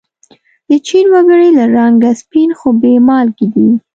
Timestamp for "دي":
3.53-3.67